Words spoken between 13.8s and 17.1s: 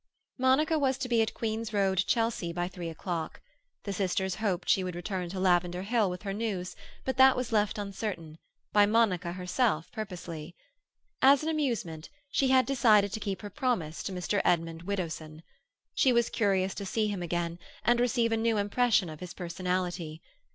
to Mr. Edmund Widdowson. She was curious to see